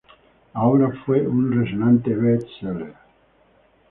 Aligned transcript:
La 0.55 0.61
obra 0.63 0.91
fue 1.05 1.21
un 1.27 1.51
resonante 1.63 2.09
best-seller. 2.15 2.95